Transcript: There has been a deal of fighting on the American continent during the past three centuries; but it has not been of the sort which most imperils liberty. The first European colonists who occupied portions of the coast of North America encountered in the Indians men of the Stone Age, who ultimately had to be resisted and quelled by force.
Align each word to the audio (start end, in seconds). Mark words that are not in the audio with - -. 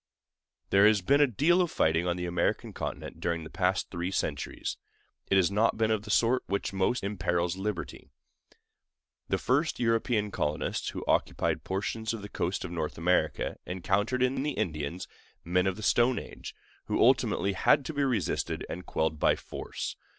There 0.71 0.87
has 0.87 1.03
been 1.03 1.21
a 1.21 1.27
deal 1.27 1.61
of 1.61 1.69
fighting 1.69 2.07
on 2.07 2.17
the 2.17 2.25
American 2.25 2.73
continent 2.73 3.19
during 3.19 3.43
the 3.43 3.51
past 3.51 3.91
three 3.91 4.09
centuries; 4.09 4.77
but 5.29 5.35
it 5.35 5.37
has 5.37 5.51
not 5.51 5.77
been 5.77 5.91
of 5.91 6.01
the 6.01 6.09
sort 6.09 6.41
which 6.47 6.73
most 6.73 7.03
imperils 7.03 7.55
liberty. 7.55 8.09
The 9.29 9.37
first 9.37 9.79
European 9.79 10.31
colonists 10.31 10.89
who 10.89 11.05
occupied 11.07 11.63
portions 11.63 12.15
of 12.15 12.23
the 12.23 12.29
coast 12.29 12.65
of 12.65 12.71
North 12.71 12.97
America 12.97 13.57
encountered 13.67 14.23
in 14.23 14.41
the 14.41 14.53
Indians 14.53 15.07
men 15.45 15.67
of 15.67 15.75
the 15.75 15.83
Stone 15.83 16.17
Age, 16.17 16.55
who 16.85 16.99
ultimately 16.99 17.53
had 17.53 17.85
to 17.85 17.93
be 17.93 18.03
resisted 18.03 18.65
and 18.67 18.87
quelled 18.87 19.19
by 19.19 19.35
force. 19.35 19.97